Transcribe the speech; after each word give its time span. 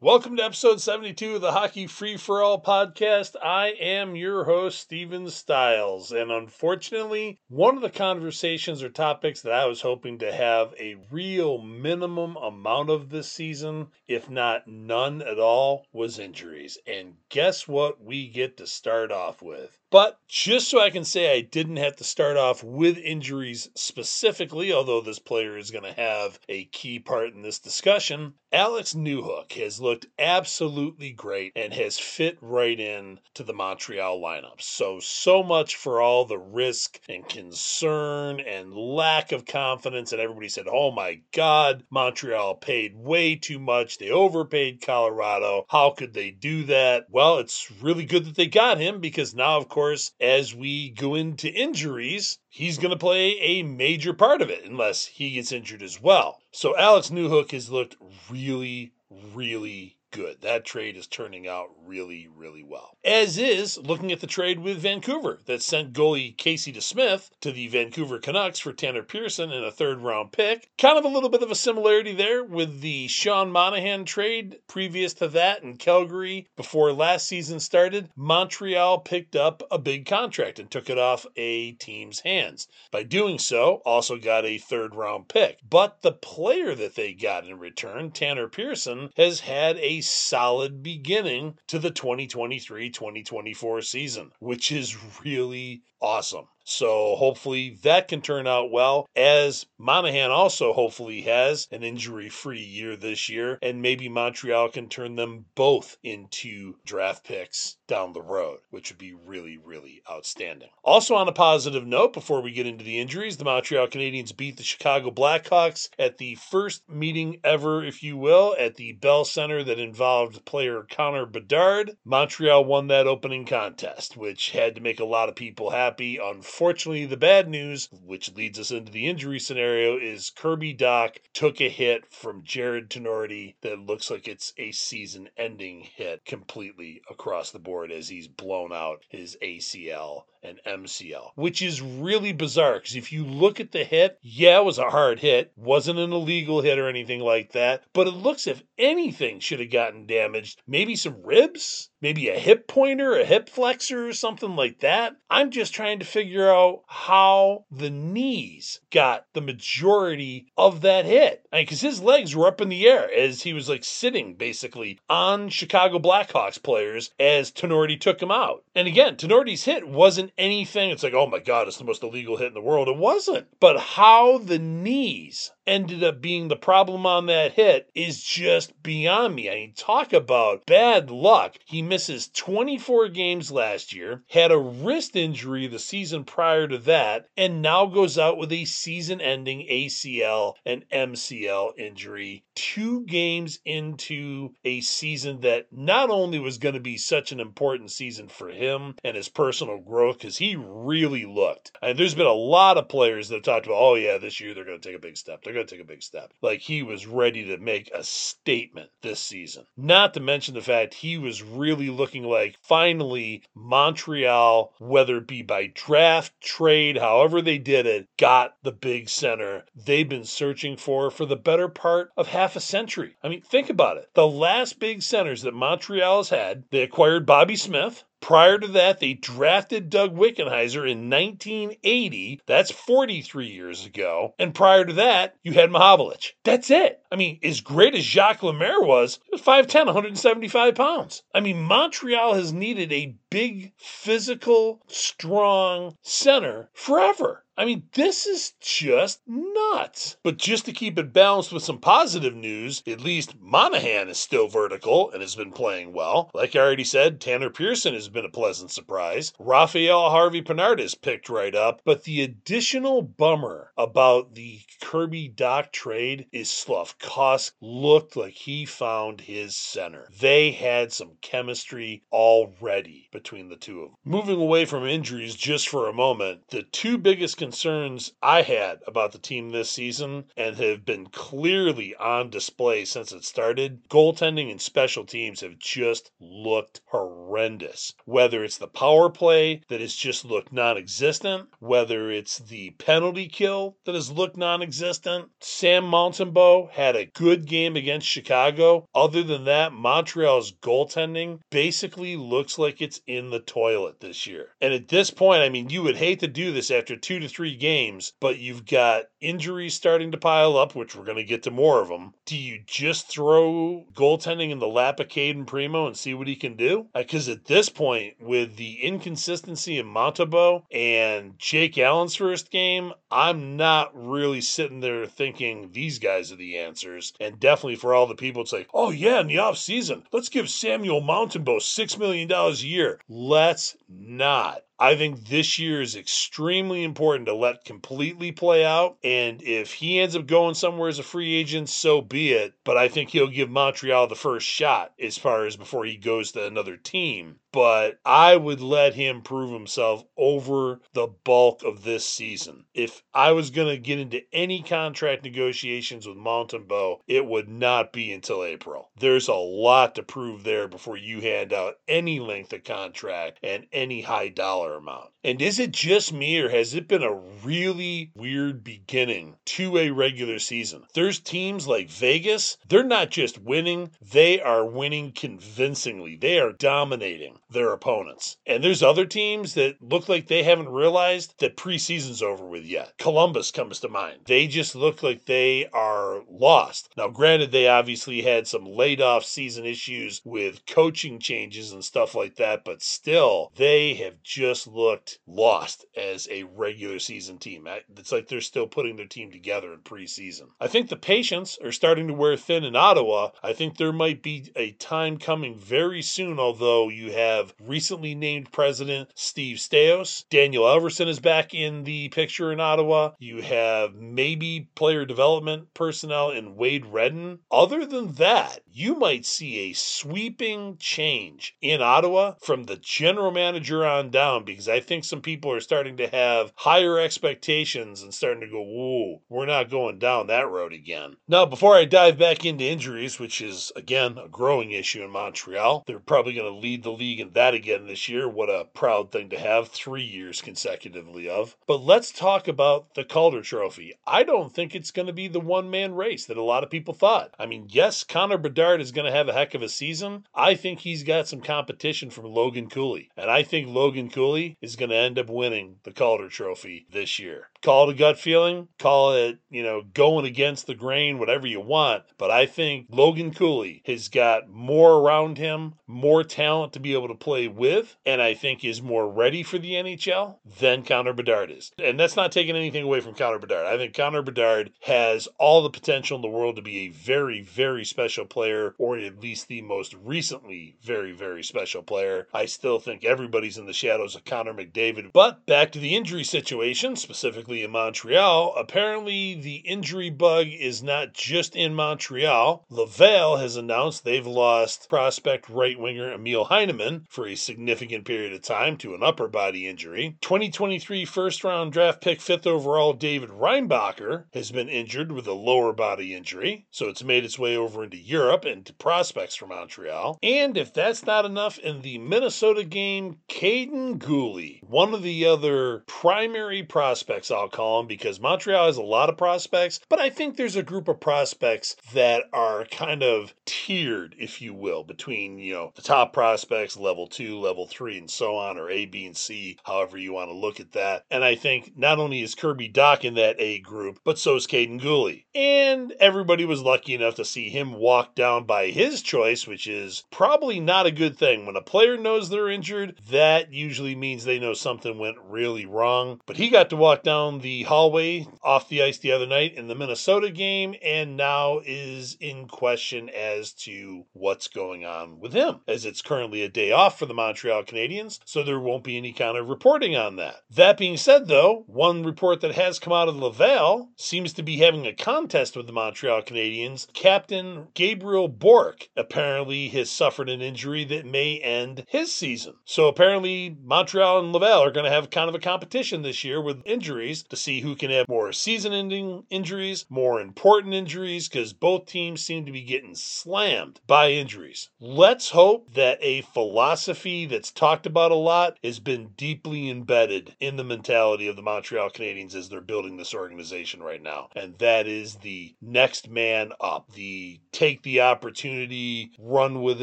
Welcome 0.00 0.36
to 0.36 0.44
episode 0.44 0.80
72 0.80 1.34
of 1.34 1.40
the 1.40 1.50
Hockey 1.50 1.88
Free 1.88 2.16
for 2.16 2.40
All 2.40 2.62
podcast. 2.62 3.34
I 3.42 3.70
am 3.80 4.14
your 4.14 4.44
host, 4.44 4.78
Steven 4.78 5.28
Stiles, 5.28 6.12
and 6.12 6.30
unfortunately, 6.30 7.40
one 7.48 7.74
of 7.74 7.82
the 7.82 7.90
conversations 7.90 8.80
or 8.80 8.90
topics 8.90 9.40
that 9.40 9.52
I 9.52 9.64
was 9.64 9.80
hoping 9.80 10.18
to 10.18 10.30
have 10.32 10.72
a 10.78 10.94
real 11.10 11.58
minimum 11.58 12.36
amount 12.36 12.90
of 12.90 13.10
this 13.10 13.28
season, 13.28 13.88
if 14.06 14.30
not 14.30 14.68
none 14.68 15.20
at 15.20 15.40
all, 15.40 15.84
was 15.92 16.20
injuries. 16.20 16.78
And 16.86 17.16
guess 17.28 17.66
what 17.66 18.00
we 18.00 18.28
get 18.28 18.56
to 18.58 18.68
start 18.68 19.10
off 19.10 19.42
with? 19.42 19.80
But 19.90 20.20
just 20.28 20.68
so 20.68 20.78
I 20.78 20.90
can 20.90 21.04
say 21.04 21.34
I 21.34 21.40
didn't 21.40 21.78
have 21.78 21.96
to 21.96 22.04
start 22.04 22.36
off 22.36 22.62
with 22.62 22.98
injuries 22.98 23.70
specifically, 23.74 24.70
although 24.70 25.00
this 25.00 25.18
player 25.18 25.56
is 25.56 25.70
going 25.70 25.84
to 25.84 26.00
have 26.00 26.38
a 26.46 26.66
key 26.66 26.98
part 26.98 27.32
in 27.32 27.40
this 27.40 27.58
discussion, 27.58 28.34
Alex 28.52 28.92
Newhook 28.92 29.52
has 29.52 29.80
looked 29.88 30.06
absolutely 30.18 31.10
great 31.10 31.50
and 31.56 31.72
has 31.72 31.98
fit 31.98 32.36
right 32.42 32.78
in 32.78 33.18
to 33.32 33.42
the 33.42 33.54
Montreal 33.54 34.20
lineup. 34.20 34.60
So, 34.60 35.00
so 35.00 35.42
much 35.42 35.76
for 35.76 36.02
all 36.02 36.26
the 36.26 36.36
risk 36.36 37.00
and 37.08 37.26
concern 37.26 38.38
and 38.38 38.74
lack 38.74 39.32
of 39.32 39.46
confidence. 39.46 40.12
And 40.12 40.20
everybody 40.20 40.50
said, 40.50 40.66
oh 40.70 40.90
my 40.90 41.22
God, 41.32 41.84
Montreal 41.90 42.56
paid 42.56 42.96
way 42.96 43.34
too 43.34 43.58
much. 43.58 43.96
They 43.96 44.10
overpaid 44.10 44.82
Colorado. 44.82 45.64
How 45.70 45.90
could 45.90 46.12
they 46.12 46.32
do 46.32 46.64
that? 46.64 47.06
Well, 47.08 47.38
it's 47.38 47.70
really 47.80 48.04
good 48.04 48.26
that 48.26 48.36
they 48.36 48.46
got 48.46 48.76
him 48.76 49.00
because 49.00 49.34
now, 49.34 49.56
of 49.56 49.70
course, 49.70 50.12
as 50.20 50.54
we 50.54 50.90
go 50.90 51.14
into 51.14 51.48
injuries, 51.48 52.38
he's 52.50 52.76
going 52.76 52.90
to 52.90 52.98
play 52.98 53.38
a 53.38 53.62
major 53.62 54.12
part 54.12 54.42
of 54.42 54.50
it 54.50 54.66
unless 54.66 55.06
he 55.06 55.30
gets 55.30 55.50
injured 55.50 55.82
as 55.82 55.98
well. 55.98 56.38
So 56.50 56.76
Alex 56.76 57.08
Newhook 57.10 57.52
has 57.52 57.70
looked 57.70 57.96
really, 58.30 58.92
really 59.10 59.97
good. 60.10 60.40
That 60.42 60.64
trade 60.64 60.96
is 60.96 61.06
turning 61.06 61.46
out 61.46 61.68
really, 61.84 62.28
really 62.34 62.62
well. 62.62 62.96
As 63.04 63.38
is 63.38 63.78
looking 63.78 64.12
at 64.12 64.20
the 64.20 64.26
trade 64.26 64.58
with 64.58 64.78
Vancouver 64.78 65.40
that 65.46 65.62
sent 65.62 65.92
goalie 65.92 66.36
Casey 66.36 66.72
DeSmith 66.72 67.30
to 67.40 67.52
the 67.52 67.68
Vancouver 67.68 68.18
Canucks 68.18 68.58
for 68.58 68.72
Tanner 68.72 69.02
Pearson 69.02 69.52
and 69.52 69.64
a 69.64 69.70
third 69.70 70.00
round 70.00 70.32
pick. 70.32 70.70
Kind 70.78 70.98
of 70.98 71.04
a 71.04 71.08
little 71.08 71.28
bit 71.28 71.42
of 71.42 71.50
a 71.50 71.54
similarity 71.54 72.12
there 72.12 72.42
with 72.44 72.80
the 72.80 73.08
Sean 73.08 73.50
Monahan 73.50 74.04
trade 74.04 74.58
previous 74.66 75.14
to 75.14 75.28
that 75.28 75.62
in 75.62 75.76
Calgary 75.76 76.48
before 76.56 76.92
last 76.92 77.26
season 77.26 77.60
started. 77.60 78.10
Montreal 78.16 78.98
picked 79.00 79.36
up 79.36 79.62
a 79.70 79.78
big 79.78 80.06
contract 80.06 80.58
and 80.58 80.70
took 80.70 80.90
it 80.90 80.98
off 80.98 81.26
a 81.36 81.72
team's 81.72 82.20
hands. 82.20 82.68
By 82.90 83.02
doing 83.02 83.38
so, 83.38 83.82
also 83.84 84.16
got 84.16 84.44
a 84.44 84.58
third 84.58 84.94
round 84.94 85.28
pick. 85.28 85.58
But 85.68 86.02
the 86.02 86.12
player 86.12 86.74
that 86.74 86.94
they 86.94 87.12
got 87.12 87.46
in 87.46 87.58
return, 87.58 88.10
Tanner 88.10 88.48
Pearson, 88.48 89.10
has 89.16 89.40
had 89.40 89.76
a 89.78 89.97
solid 90.00 90.82
beginning 90.82 91.58
to 91.68 91.78
the 91.78 91.90
2023 91.90 92.90
2024 92.90 93.82
season, 93.82 94.30
which 94.40 94.72
is 94.72 94.96
really 95.24 95.82
awesome. 96.00 96.46
So 96.70 97.16
hopefully 97.16 97.78
that 97.82 98.08
can 98.08 98.20
turn 98.20 98.46
out 98.46 98.70
well, 98.70 99.08
as 99.16 99.64
Monahan 99.78 100.30
also 100.30 100.74
hopefully 100.74 101.22
has 101.22 101.66
an 101.72 101.82
injury 101.82 102.28
free 102.28 102.60
year 102.60 102.94
this 102.94 103.30
year, 103.30 103.58
and 103.62 103.80
maybe 103.80 104.10
Montreal 104.10 104.68
can 104.68 104.90
turn 104.90 105.16
them 105.16 105.46
both 105.54 105.96
into 106.02 106.74
draft 106.84 107.24
picks 107.24 107.78
down 107.86 108.12
the 108.12 108.20
road, 108.20 108.58
which 108.68 108.90
would 108.90 108.98
be 108.98 109.14
really, 109.14 109.56
really 109.56 110.02
outstanding. 110.10 110.68
Also, 110.84 111.14
on 111.14 111.26
a 111.26 111.32
positive 111.32 111.86
note, 111.86 112.12
before 112.12 112.42
we 112.42 112.52
get 112.52 112.66
into 112.66 112.84
the 112.84 113.00
injuries, 113.00 113.38
the 113.38 113.44
Montreal 113.44 113.86
Canadiens 113.86 114.36
beat 114.36 114.58
the 114.58 114.62
Chicago 114.62 115.10
Blackhawks 115.10 115.88
at 115.98 116.18
the 116.18 116.34
first 116.34 116.86
meeting 116.86 117.40
ever, 117.42 117.82
if 117.82 118.02
you 118.02 118.18
will, 118.18 118.54
at 118.58 118.74
the 118.74 118.92
Bell 118.92 119.24
Center 119.24 119.64
that 119.64 119.78
involved 119.78 120.44
player 120.44 120.86
Connor 120.90 121.24
Bedard. 121.24 121.96
Montreal 122.04 122.66
won 122.66 122.88
that 122.88 123.06
opening 123.06 123.46
contest, 123.46 124.18
which 124.18 124.50
had 124.50 124.74
to 124.74 124.82
make 124.82 125.00
a 125.00 125.06
lot 125.06 125.30
of 125.30 125.34
people 125.34 125.70
happy. 125.70 126.18
Unfortunately, 126.18 126.57
the 126.58 127.16
bad 127.16 127.48
news, 127.48 127.88
which 128.04 128.34
leads 128.34 128.58
us 128.58 128.72
into 128.72 128.90
the 128.90 129.06
injury 129.06 129.38
scenario, 129.38 129.96
is 129.96 130.30
Kirby 130.30 130.74
Dach 130.74 131.18
took 131.32 131.60
a 131.60 131.68
hit 131.68 132.12
from 132.12 132.42
Jarred 132.42 132.90
Tinordi 132.90 133.54
that 133.60 133.78
looks 133.78 134.10
like 134.10 134.26
it's 134.26 134.52
a 134.58 134.72
season 134.72 135.28
ending 135.36 135.82
hit 135.82 136.24
completely 136.24 137.00
across 137.08 137.52
the 137.52 137.60
board 137.60 137.92
as 137.92 138.08
he's 138.08 138.26
blown 138.26 138.72
out 138.72 139.04
his 139.08 139.36
ACL 139.40 140.24
and 140.42 140.60
MCL, 140.64 141.30
which 141.34 141.62
is 141.62 141.82
really 141.82 142.32
bizarre 142.32 142.74
because 142.74 142.96
if 142.96 143.12
you 143.12 143.24
look 143.24 143.60
at 143.60 143.72
the 143.72 143.84
hit, 143.84 144.18
yeah, 144.22 144.58
it 144.58 144.64
was 144.64 144.78
a 144.78 144.90
hard 144.90 145.18
hit, 145.18 145.52
wasn't 145.56 145.98
an 145.98 146.12
illegal 146.12 146.60
hit 146.60 146.78
or 146.78 146.88
anything 146.88 147.20
like 147.20 147.52
that, 147.52 147.82
but 147.92 148.06
it 148.06 148.12
looks 148.12 148.46
if 148.46 148.62
anything 148.78 149.40
should 149.40 149.60
have 149.60 149.70
gotten 149.70 150.06
damaged, 150.06 150.62
maybe 150.66 150.94
some 150.94 151.22
ribs, 151.22 151.90
maybe 152.00 152.28
a 152.28 152.38
hip 152.38 152.68
pointer, 152.68 153.18
a 153.18 153.24
hip 153.24 153.48
flexor, 153.48 154.08
or 154.08 154.12
something 154.12 154.54
like 154.54 154.80
that. 154.80 155.16
I'm 155.28 155.50
just 155.50 155.74
trying 155.74 155.98
to 155.98 156.04
figure 156.04 156.47
out 156.52 156.82
how 156.86 157.64
the 157.70 157.90
knees 157.90 158.80
got 158.90 159.26
the 159.32 159.40
majority 159.40 160.46
of 160.56 160.80
that 160.82 161.04
hit. 161.04 161.46
Because 161.52 161.82
I 161.82 161.86
mean, 161.86 161.92
his 161.92 162.02
legs 162.02 162.34
were 162.34 162.46
up 162.46 162.60
in 162.60 162.68
the 162.68 162.86
air 162.86 163.10
as 163.12 163.42
he 163.42 163.52
was 163.52 163.68
like 163.68 163.84
sitting 163.84 164.34
basically 164.34 164.98
on 165.08 165.48
Chicago 165.48 165.98
Blackhawks 165.98 166.62
players 166.62 167.10
as 167.18 167.50
Tinordi 167.50 168.00
took 168.00 168.20
him 168.20 168.30
out. 168.30 168.64
And 168.74 168.88
again, 168.88 169.16
Tinordi's 169.16 169.64
hit 169.64 169.88
wasn't 169.88 170.32
anything. 170.38 170.90
It's 170.90 171.02
like, 171.02 171.14
oh 171.14 171.26
my 171.26 171.38
God, 171.38 171.68
it's 171.68 171.78
the 171.78 171.84
most 171.84 172.02
illegal 172.02 172.36
hit 172.36 172.48
in 172.48 172.54
the 172.54 172.60
world. 172.60 172.88
It 172.88 172.96
wasn't. 172.96 173.46
But 173.60 173.78
how 173.78 174.38
the 174.38 174.58
knees 174.58 175.52
ended 175.66 176.02
up 176.02 176.20
being 176.22 176.48
the 176.48 176.56
problem 176.56 177.04
on 177.04 177.26
that 177.26 177.52
hit 177.52 177.90
is 177.94 178.22
just 178.22 178.82
beyond 178.82 179.34
me. 179.34 179.50
I 179.50 179.54
mean, 179.54 179.74
talk 179.74 180.14
about 180.14 180.64
bad 180.64 181.10
luck. 181.10 181.56
He 181.66 181.82
misses 181.82 182.28
24 182.28 183.08
games 183.08 183.52
last 183.52 183.92
year, 183.92 184.22
had 184.30 184.50
a 184.50 184.58
wrist 184.58 185.14
injury 185.14 185.66
the 185.66 185.78
season 185.78 186.24
prior 186.24 186.37
to 186.38 186.78
that, 186.78 187.26
and 187.36 187.60
now 187.60 187.86
goes 187.86 188.16
out 188.16 188.38
with 188.38 188.52
a 188.52 188.64
season 188.64 189.20
ending 189.20 189.66
ACL 189.68 190.54
and 190.64 190.88
MCL 190.88 191.76
injury 191.76 192.44
two 192.58 193.04
games 193.06 193.60
into 193.64 194.50
a 194.64 194.80
season 194.80 195.40
that 195.40 195.66
not 195.70 196.10
only 196.10 196.40
was 196.40 196.58
going 196.58 196.74
to 196.74 196.80
be 196.80 196.96
such 196.96 197.30
an 197.30 197.38
important 197.38 197.88
season 197.88 198.28
for 198.28 198.48
him 198.48 198.96
and 199.04 199.16
his 199.16 199.28
personal 199.28 199.78
growth, 199.78 200.18
because 200.18 200.38
he 200.38 200.56
really 200.56 201.24
looked. 201.24 201.70
And 201.80 201.96
there's 201.96 202.16
been 202.16 202.26
a 202.26 202.32
lot 202.32 202.76
of 202.76 202.88
players 202.88 203.28
that 203.28 203.36
have 203.36 203.44
talked 203.44 203.66
about, 203.66 203.78
oh, 203.80 203.94
yeah, 203.94 204.18
this 204.18 204.40
year 204.40 204.54
they're 204.54 204.64
going 204.64 204.80
to 204.80 204.88
take 204.88 204.96
a 204.96 205.00
big 205.00 205.16
step. 205.16 205.42
They're 205.42 205.54
going 205.54 205.68
to 205.68 205.72
take 205.72 205.84
a 205.84 205.86
big 205.88 206.02
step. 206.02 206.32
Like 206.42 206.58
he 206.58 206.82
was 206.82 207.06
ready 207.06 207.44
to 207.46 207.58
make 207.58 207.92
a 207.94 208.02
statement 208.02 208.90
this 209.02 209.22
season. 209.22 209.64
Not 209.76 210.14
to 210.14 210.20
mention 210.20 210.54
the 210.54 210.60
fact 210.60 210.94
he 210.94 211.16
was 211.16 211.44
really 211.44 211.90
looking 211.90 212.24
like 212.24 212.56
finally 212.62 213.44
Montreal, 213.54 214.74
whether 214.80 215.18
it 215.18 215.28
be 215.28 215.42
by 215.42 215.70
draft, 215.72 216.17
trade, 216.40 216.98
however 216.98 217.40
they 217.40 217.58
did 217.58 217.86
it, 217.86 218.08
got 218.16 218.56
the 218.62 218.72
big 218.72 219.08
center 219.08 219.64
they've 219.76 220.08
been 220.08 220.24
searching 220.24 220.76
for 220.76 221.10
for 221.10 221.24
the 221.24 221.36
better 221.36 221.68
part 221.68 222.10
of 222.16 222.26
half 222.28 222.48
half 222.48 222.56
a 222.56 222.60
century. 222.60 223.14
I 223.22 223.28
mean, 223.28 223.42
think 223.42 223.68
about 223.68 223.98
it. 223.98 224.08
The 224.14 224.26
last 224.26 224.78
big 224.80 225.02
centers 225.02 225.42
that 225.42 225.52
Montreal 225.52 226.16
has 226.16 226.30
had, 226.30 226.64
they 226.70 226.80
acquired 226.80 227.26
Bobby 227.26 227.56
Smith, 227.56 228.04
Prior 228.20 228.58
to 228.58 228.66
that, 228.68 229.00
they 229.00 229.14
drafted 229.14 229.90
Doug 229.90 230.16
Wickenheiser 230.16 230.90
in 230.90 231.08
1980. 231.08 232.40
That's 232.46 232.70
43 232.70 233.46
years 233.46 233.86
ago. 233.86 234.34
And 234.38 234.54
prior 234.54 234.84
to 234.84 234.92
that, 234.94 235.36
you 235.42 235.52
had 235.52 235.70
Mahovlich. 235.70 236.32
That's 236.44 236.70
it. 236.70 237.00
I 237.12 237.16
mean, 237.16 237.38
as 237.42 237.60
great 237.60 237.94
as 237.94 238.04
Jacques 238.04 238.42
Lemaire 238.42 238.80
was, 238.80 239.20
he 239.24 239.30
was 239.32 239.40
5'10, 239.40 239.86
175 239.86 240.74
pounds. 240.74 241.22
I 241.34 241.40
mean, 241.40 241.62
Montreal 241.62 242.34
has 242.34 242.52
needed 242.52 242.92
a 242.92 243.14
big, 243.30 243.72
physical, 243.78 244.82
strong 244.88 245.96
center 246.02 246.70
forever. 246.74 247.44
I 247.58 247.64
mean, 247.64 247.82
this 247.92 248.24
is 248.24 248.52
just 248.60 249.20
nuts. 249.26 250.16
But 250.22 250.36
just 250.36 250.64
to 250.66 250.72
keep 250.72 250.96
it 250.96 251.12
balanced 251.12 251.52
with 251.52 251.64
some 251.64 251.78
positive 251.78 252.36
news, 252.36 252.84
at 252.86 253.00
least 253.00 253.34
Monahan 253.40 254.08
is 254.08 254.16
still 254.16 254.46
vertical 254.46 255.10
and 255.10 255.20
has 255.22 255.34
been 255.34 255.50
playing 255.50 255.92
well. 255.92 256.30
Like 256.32 256.54
I 256.54 256.60
already 256.60 256.84
said, 256.84 257.20
Tanner 257.20 257.50
Pearson 257.50 257.94
has 257.94 258.08
been 258.08 258.24
a 258.24 258.30
pleasant 258.30 258.70
surprise. 258.70 259.32
Rafael 259.40 260.08
Harvey 260.08 260.40
Pinard 260.40 260.78
is 260.78 260.94
picked 260.94 261.28
right 261.28 261.52
up. 261.52 261.80
But 261.84 262.04
the 262.04 262.22
additional 262.22 263.02
bummer 263.02 263.72
about 263.76 264.36
the 264.36 264.60
Kirby 264.80 265.28
Dach 265.28 265.72
trade 265.72 266.26
is 266.30 266.46
Slafkovsky 266.46 267.54
looked 267.60 268.14
like 268.14 268.34
he 268.34 268.66
found 268.66 269.22
his 269.22 269.56
center. 269.56 270.08
They 270.20 270.52
had 270.52 270.92
some 270.92 271.16
chemistry 271.22 272.04
already 272.12 273.08
between 273.10 273.48
the 273.48 273.56
two 273.56 273.80
of 273.82 273.88
them. 273.88 273.96
Moving 274.04 274.40
away 274.40 274.64
from 274.64 274.86
injuries 274.86 275.34
just 275.34 275.68
for 275.68 275.88
a 275.88 275.92
moment, 275.92 276.42
the 276.50 276.62
two 276.62 276.98
biggest 276.98 277.36
concerns 277.48 278.12
I 278.22 278.42
had 278.42 278.80
about 278.86 279.12
the 279.12 279.18
team 279.18 279.48
this 279.48 279.70
season 279.70 280.24
and 280.36 280.56
have 280.56 280.84
been 280.84 281.06
clearly 281.06 281.94
on 281.96 282.28
display 282.28 282.84
since 282.84 283.10
it 283.10 283.24
started. 283.24 283.88
Goaltending 283.88 284.50
and 284.50 284.60
special 284.60 285.06
teams 285.06 285.40
have 285.40 285.58
just 285.58 286.10
looked 286.20 286.82
horrendous. 286.88 287.94
Whether 288.04 288.44
it's 288.44 288.58
the 288.58 288.68
power 288.68 289.08
play 289.08 289.62
that 289.68 289.80
has 289.80 289.94
just 289.94 290.26
looked 290.26 290.52
non 290.52 290.76
existent, 290.76 291.48
whether 291.58 292.10
it's 292.10 292.36
the 292.36 292.72
penalty 292.72 293.28
kill 293.28 293.78
that 293.86 293.94
has 293.94 294.10
looked 294.10 294.36
non 294.36 294.60
existent, 294.60 295.30
Sam 295.40 295.84
Montembeault 295.84 296.72
had 296.72 296.96
a 296.96 297.06
good 297.06 297.46
game 297.46 297.76
against 297.76 298.06
Chicago. 298.06 298.86
Other 298.94 299.22
than 299.22 299.44
that, 299.44 299.72
Montreal's 299.72 300.52
goaltending 300.52 301.40
basically 301.48 302.14
looks 302.14 302.58
like 302.58 302.82
it's 302.82 303.00
in 303.06 303.30
the 303.30 303.40
toilet 303.40 304.00
this 304.00 304.26
year. 304.26 304.50
And 304.60 304.74
at 304.74 304.88
this 304.88 305.10
point, 305.10 305.40
I 305.40 305.48
mean, 305.48 305.70
you 305.70 305.82
would 305.82 305.96
hate 305.96 306.20
to 306.20 306.28
do 306.28 306.52
this 306.52 306.70
after 306.70 306.94
two 306.94 307.18
to 307.20 307.28
three 307.28 307.37
games, 307.38 308.12
but 308.20 308.38
you've 308.38 308.66
got 308.66 309.04
injuries 309.20 309.74
starting 309.74 310.12
to 310.12 310.18
pile 310.18 310.56
up, 310.56 310.74
which 310.74 310.94
we're 310.94 311.04
going 311.04 311.16
to 311.16 311.24
get 311.24 311.42
to 311.44 311.50
more 311.50 311.80
of 311.80 311.88
them. 311.88 312.14
Do 312.24 312.36
you 312.36 312.60
just 312.66 313.08
throw 313.08 313.84
goaltending 313.94 314.50
in 314.50 314.58
the 314.58 314.68
lap 314.68 315.00
of 315.00 315.08
Cayden 315.08 315.44
Primeau 315.44 315.86
and 315.86 315.96
see 315.96 316.14
what 316.14 316.28
he 316.28 316.36
can 316.36 316.54
do? 316.54 316.86
Uh, 316.94 317.02
because 317.02 317.28
at 317.28 317.46
this 317.46 317.68
point, 317.68 318.14
with 318.20 318.56
the 318.56 318.82
inconsistency 318.82 319.78
in 319.78 319.86
Montembeault 319.86 320.64
and 320.70 321.38
Jake 321.38 321.78
Allen's 321.78 322.14
first 322.14 322.50
game, 322.50 322.92
I'm 323.10 323.56
not 323.56 323.90
really 323.94 324.40
sitting 324.40 324.80
there 324.80 325.06
thinking 325.06 325.70
these 325.72 325.98
guys 325.98 326.30
are 326.30 326.36
the 326.36 326.58
answers. 326.58 327.12
And 327.18 327.40
definitely 327.40 327.76
for 327.76 327.94
all 327.94 328.06
the 328.06 328.14
people, 328.14 328.42
it's 328.42 328.52
like, 328.52 328.68
oh 328.74 328.90
yeah, 328.90 329.20
in 329.20 329.26
the 329.26 329.38
off 329.38 329.56
season, 329.56 330.04
let's 330.12 330.28
give 330.28 330.50
Samuel 330.50 331.00
Montembeault 331.00 331.60
$6 331.60 331.98
million 331.98 332.30
a 332.30 332.50
year. 332.52 333.00
Let's 333.08 333.76
not. 333.88 334.62
I 334.80 334.94
think 334.94 335.26
this 335.26 335.58
year 335.58 335.80
is 335.80 335.96
extremely 335.96 336.84
important 336.84 337.26
to 337.26 337.34
let 337.34 337.64
completely 337.64 338.30
play 338.30 338.64
out. 338.64 338.96
And 339.02 339.42
if 339.42 339.74
he 339.74 339.98
ends 339.98 340.14
up 340.14 340.26
going 340.26 340.54
somewhere 340.54 340.88
as 340.88 340.98
a 340.98 341.02
free 341.02 341.34
agent, 341.34 341.68
so 341.68 342.00
be 342.00 342.32
it. 342.32 342.54
But 342.64 342.76
I 342.76 342.88
think 342.88 343.10
he'll 343.10 343.26
give 343.26 343.50
Montreal 343.50 344.06
the 344.06 344.14
first 344.14 344.46
shot 344.46 344.92
as 345.00 345.18
far 345.18 345.46
as 345.46 345.56
before 345.56 345.84
he 345.84 345.96
goes 345.96 346.32
to 346.32 346.46
another 346.46 346.76
team 346.76 347.40
but 347.52 347.98
I 348.04 348.36
would 348.36 348.60
let 348.60 348.94
him 348.94 349.22
prove 349.22 349.50
himself 349.50 350.04
over 350.16 350.80
the 350.92 351.06
bulk 351.06 351.62
of 351.62 351.82
this 351.82 352.08
season. 352.08 352.66
If 352.74 353.02
I 353.14 353.32
was 353.32 353.50
going 353.50 353.68
to 353.68 353.78
get 353.78 353.98
into 353.98 354.22
any 354.32 354.62
contract 354.62 355.24
negotiations 355.24 356.06
with 356.06 356.16
Montembeault, 356.16 357.00
it 357.06 357.24
would 357.24 357.48
not 357.48 357.92
be 357.92 358.12
until 358.12 358.44
April. 358.44 358.90
There's 358.98 359.28
a 359.28 359.34
lot 359.34 359.94
to 359.94 360.02
prove 360.02 360.44
there 360.44 360.68
before 360.68 360.96
you 360.96 361.20
hand 361.20 361.52
out 361.52 361.76
any 361.88 362.20
length 362.20 362.52
of 362.52 362.64
contract 362.64 363.38
and 363.42 363.66
any 363.72 364.02
high 364.02 364.28
dollar 364.28 364.67
amount. 364.74 365.10
And 365.24 365.42
is 365.42 365.58
it 365.58 365.72
just 365.72 366.12
me 366.12 366.38
or 366.38 366.48
has 366.48 366.74
it 366.74 366.88
been 366.88 367.02
a 367.02 367.14
really 367.14 368.12
weird 368.14 368.64
beginning 368.64 369.36
to 369.46 369.76
a 369.76 369.90
regular 369.90 370.38
season? 370.38 370.84
There's 370.94 371.18
teams 371.20 371.66
like 371.66 371.90
Vegas, 371.90 372.56
they're 372.68 372.84
not 372.84 373.10
just 373.10 373.38
winning, 373.38 373.90
they 374.00 374.40
are 374.40 374.64
winning 374.64 375.12
convincingly. 375.12 376.16
They 376.16 376.38
are 376.38 376.52
dominating 376.52 377.38
their 377.50 377.72
opponents. 377.72 378.36
And 378.46 378.62
there's 378.62 378.82
other 378.82 379.04
teams 379.04 379.54
that 379.54 379.82
look 379.82 380.08
like 380.08 380.26
they 380.26 380.42
haven't 380.42 380.68
realized 380.68 381.34
that 381.38 381.56
preseason's 381.56 382.22
over 382.22 382.44
with 382.46 382.64
yet. 382.64 382.94
Columbus 382.98 383.50
comes 383.50 383.80
to 383.80 383.88
mind. 383.88 384.20
They 384.26 384.46
just 384.46 384.74
look 384.74 385.02
like 385.02 385.26
they 385.26 385.66
are 385.72 386.22
lost. 386.28 386.90
Now, 386.96 387.08
granted, 387.08 387.52
they 387.52 387.68
obviously 387.68 388.22
had 388.22 388.46
some 388.46 388.64
laid 388.64 389.00
off 389.00 389.24
season 389.24 389.64
issues 389.64 390.20
with 390.24 390.64
coaching 390.66 391.18
changes 391.18 391.72
and 391.72 391.84
stuff 391.84 392.14
like 392.14 392.36
that, 392.36 392.64
but 392.64 392.82
still, 392.82 393.52
they 393.56 393.94
have 393.94 394.22
just 394.22 394.57
looked 394.66 395.18
lost 395.26 395.84
as 395.96 396.28
a 396.30 396.44
regular 396.44 396.98
season 396.98 397.38
team. 397.38 397.68
It's 397.96 398.12
like 398.12 398.28
they're 398.28 398.40
still 398.40 398.66
putting 398.66 398.96
their 398.96 399.06
team 399.06 399.30
together 399.30 399.72
in 399.72 399.80
preseason. 399.80 400.48
I 400.60 400.66
think 400.66 400.88
the 400.88 400.96
patience 400.96 401.58
are 401.62 401.72
starting 401.72 402.08
to 402.08 402.14
wear 402.14 402.36
thin 402.36 402.64
in 402.64 402.76
Ottawa. 402.76 403.30
I 403.42 403.52
think 403.52 403.76
there 403.76 403.92
might 403.92 404.22
be 404.22 404.50
a 404.56 404.72
time 404.72 405.18
coming 405.18 405.58
very 405.58 406.02
soon, 406.02 406.38
although 406.38 406.88
you 406.88 407.12
have 407.12 407.54
recently 407.60 408.14
named 408.14 408.52
president 408.52 409.10
Steve 409.14 409.58
Staios. 409.58 410.24
Daniel 410.30 410.64
Alfredsson 410.64 411.08
is 411.08 411.20
back 411.20 411.54
in 411.54 411.84
the 411.84 412.08
picture 412.08 412.52
in 412.52 412.60
Ottawa. 412.60 413.12
You 413.18 413.42
have 413.42 413.94
maybe 413.94 414.68
player 414.74 415.04
development 415.04 415.74
personnel 415.74 416.30
in 416.30 416.56
Wade 416.56 416.86
Redden. 416.86 417.40
Other 417.50 417.86
than 417.86 418.14
that, 418.14 418.60
you 418.70 418.94
might 418.94 419.26
see 419.26 419.70
a 419.70 419.72
sweeping 419.74 420.76
change 420.78 421.56
in 421.60 421.82
Ottawa 421.82 422.34
from 422.40 422.64
the 422.64 422.76
general 422.76 423.30
manager 423.30 423.84
on 423.84 424.10
down 424.10 424.44
because 424.52 424.68
I 424.68 424.80
think 424.80 425.04
some 425.04 425.20
people 425.20 425.52
are 425.52 425.60
starting 425.60 425.96
to 425.98 426.08
have 426.08 426.52
higher 426.56 426.98
expectations 426.98 428.02
and 428.02 428.12
starting 428.12 428.40
to 428.40 428.48
go, 428.48 428.62
whoa, 428.62 429.22
we're 429.28 429.46
not 429.46 429.70
going 429.70 429.98
down 429.98 430.26
that 430.26 430.50
road 430.50 430.72
again. 430.72 431.16
Now, 431.26 431.46
before 431.46 431.76
I 431.76 431.84
dive 431.84 432.18
back 432.18 432.44
into 432.44 432.64
injuries, 432.64 433.18
which 433.18 433.40
is 433.40 433.72
again 433.76 434.18
a 434.18 434.28
growing 434.28 434.72
issue 434.72 435.02
in 435.02 435.10
Montreal, 435.10 435.84
they're 435.86 435.98
probably 435.98 436.34
going 436.34 436.52
to 436.52 436.58
lead 436.58 436.82
the 436.82 436.92
league 436.92 437.20
in 437.20 437.32
that 437.32 437.54
again 437.54 437.86
this 437.86 438.08
year. 438.08 438.28
What 438.28 438.48
a 438.48 438.64
proud 438.64 439.12
thing 439.12 439.30
to 439.30 439.38
have 439.38 439.68
three 439.68 440.04
years 440.04 440.40
consecutively 440.40 441.28
of. 441.28 441.56
But 441.66 441.82
let's 441.82 442.12
talk 442.12 442.48
about 442.48 442.94
the 442.94 443.04
Calder 443.04 443.42
Trophy. 443.42 443.94
I 444.06 444.22
don't 444.22 444.54
think 444.54 444.74
it's 444.74 444.90
going 444.90 445.06
to 445.06 445.12
be 445.12 445.28
the 445.28 445.40
one 445.40 445.70
man 445.70 445.94
race 445.94 446.26
that 446.26 446.36
a 446.36 446.42
lot 446.42 446.64
of 446.64 446.70
people 446.70 446.94
thought. 446.94 447.34
I 447.38 447.46
mean, 447.46 447.66
yes, 447.68 448.04
Connor 448.04 448.38
Bedard 448.38 448.80
is 448.80 448.92
going 448.92 449.06
to 449.06 449.16
have 449.16 449.28
a 449.28 449.32
heck 449.32 449.54
of 449.54 449.62
a 449.62 449.68
season. 449.68 450.24
I 450.34 450.54
think 450.54 450.80
he's 450.80 451.02
got 451.02 451.28
some 451.28 451.40
competition 451.40 452.10
from 452.10 452.24
Logan 452.24 452.68
Cooley. 452.68 453.10
And 453.16 453.30
I 453.30 453.42
think 453.42 453.68
Logan 453.68 454.10
Cooley 454.10 454.37
is 454.60 454.76
going 454.76 454.90
to 454.90 454.96
end 454.96 455.18
up 455.18 455.28
winning 455.28 455.76
the 455.84 455.92
Calder 455.92 456.28
Trophy 456.28 456.86
this 456.90 457.18
year. 457.18 457.48
Call 457.62 457.88
it 457.88 457.94
a 457.94 457.98
gut 457.98 458.18
feeling, 458.18 458.68
call 458.78 459.14
it, 459.14 459.38
you 459.50 459.62
know, 459.62 459.82
going 459.82 460.24
against 460.24 460.66
the 460.66 460.74
grain, 460.74 461.18
whatever 461.18 461.46
you 461.46 461.60
want. 461.60 462.04
But 462.16 462.30
I 462.30 462.46
think 462.46 462.86
Logan 462.90 463.34
Cooley 463.34 463.82
has 463.84 464.08
got 464.08 464.48
more 464.48 465.00
around 465.00 465.38
him, 465.38 465.74
more 465.86 466.22
talent 466.22 466.72
to 466.74 466.80
be 466.80 466.92
able 466.92 467.08
to 467.08 467.14
play 467.14 467.48
with, 467.48 467.96
and 468.06 468.22
I 468.22 468.34
think 468.34 468.64
is 468.64 468.80
more 468.80 469.10
ready 469.10 469.42
for 469.42 469.58
the 469.58 469.72
NHL 469.72 470.38
than 470.60 470.84
Connor 470.84 471.12
Bedard 471.12 471.50
is. 471.50 471.72
And 471.82 471.98
that's 471.98 472.16
not 472.16 472.30
taking 472.30 472.54
anything 472.54 472.84
away 472.84 473.00
from 473.00 473.14
Connor 473.14 473.38
Bedard. 473.38 473.66
I 473.66 473.76
think 473.76 473.94
Connor 473.94 474.22
Bedard 474.22 474.70
has 474.82 475.26
all 475.38 475.62
the 475.62 475.70
potential 475.70 476.16
in 476.16 476.22
the 476.22 476.28
world 476.28 476.56
to 476.56 476.62
be 476.62 476.78
a 476.78 476.88
very, 476.88 477.42
very 477.42 477.84
special 477.84 478.24
player, 478.24 478.74
or 478.78 478.98
at 478.98 479.20
least 479.20 479.48
the 479.48 479.62
most 479.62 479.94
recently 479.94 480.76
very, 480.82 481.12
very 481.12 481.42
special 481.42 481.82
player. 481.82 482.28
I 482.32 482.46
still 482.46 482.78
think 482.78 483.04
everybody's 483.04 483.58
in 483.58 483.66
the 483.66 483.72
shadows 483.72 484.14
of 484.14 484.24
Connor 484.24 484.54
McDavid. 484.54 485.12
But 485.12 485.44
back 485.46 485.72
to 485.72 485.78
the 485.78 485.96
injury 485.96 486.24
situation, 486.24 486.94
specifically 486.94 487.47
specifically 487.48 487.64
in 487.64 487.70
Montreal, 487.70 488.54
apparently 488.56 489.34
the 489.34 489.56
injury 489.64 490.10
bug 490.10 490.48
is 490.48 490.82
not 490.82 491.14
just 491.14 491.56
in 491.56 491.74
Montreal. 491.74 492.66
Laval 492.68 493.38
has 493.38 493.56
announced 493.56 494.04
they've 494.04 494.26
lost 494.26 494.90
prospect 494.90 495.48
right 495.48 495.78
winger 495.78 496.12
Emil 496.12 496.44
Heineman 496.44 497.06
for 497.08 497.26
a 497.26 497.34
significant 497.34 498.04
period 498.04 498.34
of 498.34 498.42
time 498.42 498.76
to 498.76 498.94
an 498.94 499.02
upper 499.02 499.28
body 499.28 499.66
injury. 499.66 500.18
2023 500.20 501.06
first 501.06 501.42
round 501.42 501.72
draft 501.72 502.02
pick, 502.02 502.20
fifth 502.20 502.46
overall 502.46 502.92
David 502.92 503.30
Reinbacher 503.30 504.24
has 504.34 504.52
been 504.52 504.68
injured 504.68 505.10
with 505.10 505.26
a 505.26 505.32
lower 505.32 505.72
body 505.72 506.14
injury, 506.14 506.66
so 506.70 506.88
it's 506.88 507.02
made 507.02 507.24
its 507.24 507.38
way 507.38 507.56
over 507.56 507.82
into 507.82 507.96
Europe 507.96 508.44
and 508.44 508.66
to 508.66 508.74
prospects 508.74 509.36
for 509.36 509.46
Montreal. 509.46 510.18
And 510.22 510.58
if 510.58 510.74
that's 510.74 511.06
not 511.06 511.24
enough, 511.24 511.58
in 511.58 511.80
the 511.80 511.96
Minnesota 511.96 512.64
game, 512.64 513.20
Kaiden 513.30 513.98
Guhle, 513.98 514.62
one 514.62 514.92
of 514.92 515.02
the 515.02 515.24
other 515.24 515.84
primary 515.86 516.62
prospects 516.62 517.30
I'll 517.38 517.48
call 517.48 517.84
because 517.84 518.20
Montreal 518.20 518.66
has 518.66 518.76
a 518.76 518.82
lot 518.82 519.08
of 519.08 519.16
prospects, 519.16 519.80
but 519.88 520.00
I 520.00 520.10
think 520.10 520.36
there's 520.36 520.56
a 520.56 520.62
group 520.62 520.88
of 520.88 521.00
prospects 521.00 521.76
that 521.94 522.24
are 522.32 522.64
kind 522.64 523.02
of 523.02 523.32
tiered, 523.46 524.16
if 524.18 524.42
you 524.42 524.52
will, 524.52 524.82
between, 524.82 525.38
you 525.38 525.52
know, 525.52 525.72
the 525.76 525.82
top 525.82 526.12
prospects, 526.12 526.76
level 526.76 527.06
two, 527.06 527.38
level 527.38 527.66
three, 527.66 527.98
and 527.98 528.10
so 528.10 528.36
on, 528.36 528.58
or 528.58 528.68
A, 528.70 528.86
B, 528.86 529.06
and 529.06 529.16
C, 529.16 529.56
however 529.64 529.96
you 529.96 530.12
want 530.12 530.30
to 530.30 530.36
look 530.36 530.58
at 530.58 530.72
that. 530.72 531.04
And 531.10 531.22
I 531.22 531.36
think 531.36 531.72
not 531.76 531.98
only 531.98 532.22
is 532.22 532.34
Kirby 532.34 532.70
Dach 532.70 533.04
in 533.04 533.14
that 533.14 533.36
A 533.38 533.60
group, 533.60 534.00
but 534.04 534.18
so 534.18 534.36
is 534.36 534.46
Kaiden 534.46 534.80
Guhle. 534.80 535.24
And 535.34 535.92
everybody 536.00 536.44
was 536.44 536.62
lucky 536.62 536.94
enough 536.94 537.14
to 537.16 537.24
see 537.24 537.48
him 537.48 537.74
walk 537.74 538.16
down 538.16 538.44
by 538.44 538.68
his 538.68 539.00
choice, 539.00 539.46
which 539.46 539.66
is 539.68 540.04
probably 540.10 540.58
not 540.58 540.86
a 540.86 540.90
good 540.90 541.16
thing. 541.16 541.46
When 541.46 541.56
a 541.56 541.62
player 541.62 541.96
knows 541.96 542.28
they're 542.28 542.50
injured, 542.50 542.96
that 543.10 543.52
usually 543.52 543.94
means 543.94 544.24
they 544.24 544.40
know 544.40 544.54
something 544.54 544.98
went 544.98 545.18
really 545.22 545.66
wrong. 545.66 546.20
But 546.26 546.36
he 546.36 546.48
got 546.48 546.70
to 546.70 546.76
walk 546.76 547.02
down 547.04 547.27
down 547.28 547.40
the 547.40 547.62
hallway 547.64 548.26
off 548.42 548.68
the 548.68 548.82
ice 548.82 548.98
the 548.98 549.12
other 549.12 549.26
night 549.26 549.54
in 549.54 549.68
the 549.68 549.74
Minnesota 549.74 550.30
game 550.30 550.74
and 550.82 551.16
now 551.16 551.60
is 551.64 552.16
in 552.20 552.48
question 552.48 553.10
as 553.10 553.52
to 553.52 554.04
what's 554.12 554.48
going 554.48 554.84
on 554.84 555.20
with 555.20 555.32
him, 555.32 555.60
as 555.68 555.84
it's 555.84 556.02
currently 556.02 556.42
a 556.42 556.48
day 556.48 556.72
off 556.72 556.98
for 556.98 557.06
the 557.06 557.14
Montreal 557.14 557.64
Canadiens, 557.64 558.18
so 558.24 558.42
there 558.42 558.60
won't 558.60 558.84
be 558.84 558.96
any 558.96 559.12
kind 559.12 559.36
of 559.36 559.48
reporting 559.48 559.94
on 559.94 560.16
that. 560.16 560.36
That 560.50 560.78
being 560.78 560.96
said, 560.96 561.28
though, 561.28 561.64
one 561.66 562.02
report 562.02 562.40
that 562.40 562.54
has 562.54 562.78
come 562.78 562.92
out 562.92 563.08
of 563.08 563.16
Laval 563.16 563.90
seems 563.96 564.32
to 564.34 564.42
be 564.42 564.58
having 564.58 564.86
a 564.86 564.94
contest 564.94 565.56
with 565.56 565.66
the 565.66 565.72
Montreal 565.72 566.22
Canadiens. 566.22 566.90
Captain 566.94 567.68
Gabriel 567.74 568.28
Bourque 568.28 568.88
apparently 568.96 569.68
has 569.68 569.90
suffered 569.90 570.28
an 570.28 570.40
injury 570.40 570.84
that 570.84 571.04
may 571.04 571.38
end 571.38 571.84
his 571.88 572.14
season. 572.14 572.54
So 572.64 572.88
apparently, 572.88 573.56
Montreal 573.62 574.20
and 574.20 574.32
Laval 574.32 574.62
are 574.62 574.72
going 574.72 574.84
to 574.84 574.90
have 574.90 575.10
kind 575.10 575.28
of 575.28 575.34
a 575.34 575.40
competition 575.40 576.02
this 576.02 576.24
year 576.24 576.40
with 576.40 576.62
injuries 576.64 577.17
to 577.24 577.36
see 577.36 577.60
who 577.60 577.76
can 577.76 577.90
have 577.90 578.08
more 578.08 578.32
season 578.32 578.72
ending 578.72 579.24
injuries, 579.30 579.86
more 579.88 580.20
important 580.20 580.74
injuries, 580.74 581.28
because 581.28 581.52
both 581.52 581.86
teams 581.86 582.24
seem 582.24 582.46
to 582.46 582.52
be 582.52 582.62
getting 582.62 582.94
slammed 582.94 583.80
by 583.86 584.10
injuries. 584.10 584.70
Let's 584.80 585.30
hope 585.30 585.74
that 585.74 585.98
a 586.00 586.22
philosophy 586.22 587.26
that's 587.26 587.50
talked 587.50 587.86
about 587.86 588.12
a 588.12 588.16
lot 588.16 588.58
has 588.62 588.80
been 588.80 589.08
deeply 589.16 589.70
embedded 589.70 590.34
in 590.40 590.56
the 590.56 590.64
mentality 590.64 591.28
of 591.28 591.36
the 591.36 591.42
Montreal 591.42 591.90
Canadiens 591.90 592.34
as 592.34 592.48
they're 592.48 592.60
building 592.60 592.96
this 592.96 593.14
organization 593.14 593.82
right 593.82 594.02
now. 594.02 594.28
And 594.34 594.56
that 594.58 594.86
is 594.86 595.16
the 595.16 595.54
next 595.60 596.08
man 596.08 596.52
up, 596.60 596.92
the 596.92 597.40
take 597.52 597.82
the 597.82 598.00
opportunity, 598.00 599.12
run 599.18 599.62
with 599.62 599.82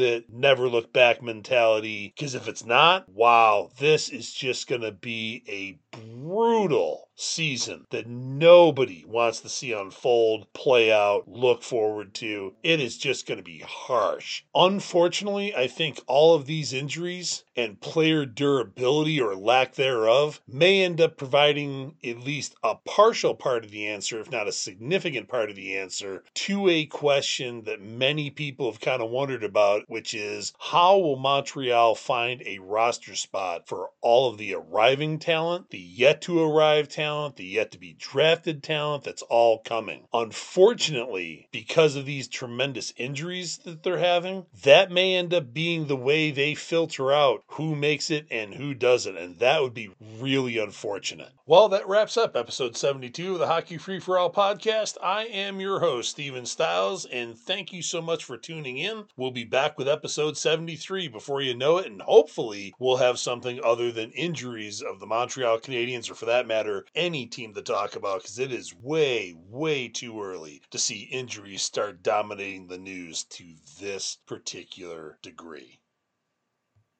it, 0.00 0.32
never 0.32 0.68
look 0.68 0.92
back 0.92 1.22
mentality. 1.22 2.12
Because 2.16 2.34
if 2.34 2.48
it's 2.48 2.64
not, 2.64 3.08
wow, 3.08 3.70
this 3.78 4.08
is 4.08 4.32
just 4.32 4.68
going 4.68 4.82
to 4.82 4.92
be 4.92 5.42
a 5.48 5.78
brutal 5.96 7.08
season 7.16 7.86
that 7.90 8.06
nobody 8.06 9.04
wants 9.06 9.40
to 9.40 9.48
see 9.48 9.72
unfold, 9.72 10.46
play 10.52 10.92
out, 10.92 11.26
look 11.26 11.62
forward 11.62 12.12
to. 12.14 12.54
It 12.62 12.78
is 12.78 12.98
just 12.98 13.26
going 13.26 13.38
to 13.38 13.44
be 13.44 13.64
harsh. 13.66 14.42
Unfortunately, 14.54 15.54
I 15.54 15.66
think 15.66 16.00
all 16.06 16.34
of 16.34 16.46
these 16.46 16.72
injuries 16.72 17.44
and 17.56 17.80
player 17.80 18.26
durability 18.26 19.20
or 19.20 19.34
lack 19.34 19.74
thereof 19.74 20.42
may 20.46 20.84
end 20.84 21.00
up 21.00 21.16
providing 21.16 21.94
at 22.04 22.20
least 22.20 22.54
a 22.62 22.74
partial 22.74 23.34
part 23.34 23.64
of 23.64 23.70
the 23.70 23.86
answer, 23.86 24.20
if 24.20 24.30
not 24.30 24.48
a 24.48 24.52
significant 24.52 25.28
part 25.28 25.48
of 25.48 25.56
the 25.56 25.74
answer, 25.76 26.22
to 26.34 26.68
a 26.68 26.84
question 26.84 27.62
that 27.62 27.80
many 27.80 28.28
people 28.28 28.70
have 28.70 28.80
kind 28.80 29.00
of 29.00 29.10
wondered 29.10 29.42
about, 29.42 29.84
which 29.88 30.12
is 30.12 30.52
how 30.58 30.98
will 30.98 31.16
Montreal 31.16 31.94
find 31.94 32.42
a 32.44 32.58
roster 32.58 33.14
spot 33.14 33.66
for 33.66 33.90
all 34.02 34.28
of 34.28 34.36
the 34.36 34.54
arriving 34.54 35.18
talent, 35.18 35.70
the 35.70 35.78
yet 35.86 36.20
to 36.22 36.42
arrive 36.42 36.88
talent? 36.88 37.36
the 37.36 37.44
yet 37.44 37.70
to 37.72 37.78
be 37.78 37.94
drafted 37.98 38.62
talent 38.62 39.04
that's 39.04 39.22
all 39.22 39.58
coming. 39.58 40.06
Unfortunately, 40.12 41.48
because 41.52 41.96
of 41.96 42.06
these 42.06 42.28
tremendous 42.28 42.92
injuries 42.96 43.58
that 43.58 43.82
they're 43.82 43.98
having, 43.98 44.46
that 44.62 44.90
may 44.90 45.14
end 45.14 45.32
up 45.32 45.52
being 45.52 45.86
the 45.86 45.96
way 45.96 46.30
they 46.30 46.54
filter 46.54 47.12
out 47.12 47.42
who 47.48 47.74
makes 47.74 48.10
it 48.10 48.26
and 48.30 48.54
who 48.54 48.74
doesn't. 48.74 49.16
And 49.16 49.38
that 49.38 49.62
would 49.62 49.74
be 49.74 49.90
really 50.18 50.58
unfortunate. 50.58 51.32
Well, 51.48 51.68
that 51.68 51.86
wraps 51.86 52.16
up 52.16 52.36
episode 52.36 52.76
72 52.76 53.34
of 53.34 53.38
the 53.38 53.46
Hockey 53.46 53.78
Free 53.78 54.00
for 54.00 54.18
All 54.18 54.32
podcast. 54.32 54.96
I 55.02 55.24
am 55.26 55.60
your 55.60 55.80
host, 55.80 56.10
Steven 56.10 56.44
Stiles, 56.44 57.04
and 57.04 57.38
thank 57.38 57.72
you 57.72 57.82
so 57.82 58.02
much 58.02 58.24
for 58.24 58.36
tuning 58.36 58.78
in. 58.78 59.04
We'll 59.16 59.30
be 59.30 59.44
back 59.44 59.78
with 59.78 59.88
episode 59.88 60.36
73 60.36 61.06
before 61.08 61.42
you 61.42 61.54
know 61.54 61.78
it, 61.78 61.86
and 61.86 62.02
hopefully 62.02 62.74
we'll 62.78 62.96
have 62.96 63.18
something 63.18 63.60
other 63.62 63.92
than 63.92 64.10
injuries 64.10 64.82
of 64.82 64.98
the 64.98 65.06
Montreal 65.06 65.60
Canadiens, 65.60 65.75
or 65.76 66.14
for 66.14 66.24
that 66.24 66.46
matter, 66.46 66.86
any 66.94 67.26
team 67.26 67.52
to 67.52 67.60
talk 67.60 67.96
about 67.96 68.22
because 68.22 68.38
it 68.38 68.50
is 68.50 68.74
way, 68.74 69.34
way 69.36 69.88
too 69.88 70.22
early 70.22 70.62
to 70.70 70.78
see 70.78 71.02
injuries 71.12 71.60
start 71.60 72.02
dominating 72.02 72.66
the 72.68 72.78
news 72.78 73.24
to 73.24 73.44
this 73.78 74.16
particular 74.26 75.18
degree. 75.20 75.78